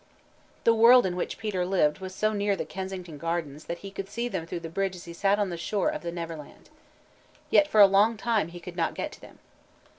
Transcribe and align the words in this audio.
_The 0.63 0.73
world 0.73 1.05
in 1.05 1.15
which 1.15 1.37
Peter 1.37 1.63
lived 1.63 1.99
was 1.99 2.15
so 2.15 2.33
near 2.33 2.55
the 2.55 2.65
Kensington 2.65 3.19
Gardens 3.19 3.65
that 3.65 3.77
he 3.85 3.91
could 3.91 4.09
see 4.09 4.27
them 4.27 4.47
through 4.47 4.61
the 4.61 4.67
bridge 4.69 4.95
as 4.95 5.05
he 5.05 5.13
sat 5.13 5.37
on 5.37 5.51
the 5.51 5.57
shore 5.57 5.89
of 5.89 6.01
the 6.01 6.11
Neverland. 6.11 6.71
Yet 7.51 7.67
for 7.67 7.79
a 7.81 7.85
long 7.85 8.17
time 8.17 8.47
he 8.47 8.59
could 8.59 8.75
not 8.75 8.95
get 8.95 9.11
to 9.11 9.21
them. 9.21 9.37